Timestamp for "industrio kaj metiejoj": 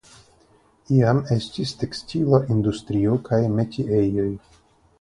2.57-4.29